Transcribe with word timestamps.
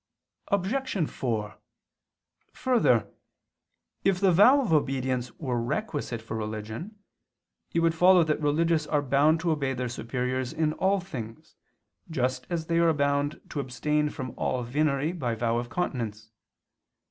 Obj. 0.47 1.07
4: 1.11 1.59
Further, 2.53 3.07
if 4.03 4.19
the 4.19 4.31
vow 4.31 4.59
of 4.61 4.73
obedience 4.73 5.31
were 5.33 5.61
requisite 5.61 6.23
for 6.23 6.35
religion, 6.35 6.97
it 7.71 7.81
would 7.81 7.93
follow 7.93 8.23
that 8.23 8.41
religious 8.41 8.87
are 8.87 9.03
bound 9.03 9.39
to 9.41 9.51
obey 9.51 9.75
their 9.75 9.89
superiors 9.89 10.53
in 10.53 10.73
all 10.73 10.99
things, 10.99 11.55
just 12.09 12.47
as 12.49 12.65
they 12.65 12.79
are 12.79 12.93
bound 12.93 13.41
to 13.49 13.59
abstain 13.59 14.09
from 14.09 14.33
all 14.37 14.63
venery 14.63 15.11
by 15.11 15.35
their 15.35 15.41
vow 15.51 15.59
of 15.59 15.69
continence. 15.69 16.31